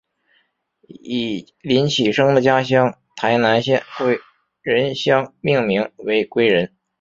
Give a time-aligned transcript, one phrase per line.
[0.87, 4.19] 以林启生的家乡台南县归
[4.63, 6.75] 仁乡命名为归仁。